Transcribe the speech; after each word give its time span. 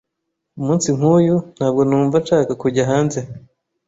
Umunsi 0.59 0.87
nkuyu, 0.97 1.35
ntabwo 1.55 1.81
numva 1.89 2.15
nshaka 2.23 2.51
kujya 2.61 2.83
hanze. 2.91 3.19